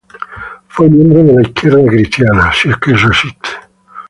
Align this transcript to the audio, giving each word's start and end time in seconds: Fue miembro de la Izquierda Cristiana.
Fue 0.67 0.89
miembro 0.89 1.21
de 1.23 1.31
la 1.33 1.41
Izquierda 1.43 1.85
Cristiana. 1.87 2.51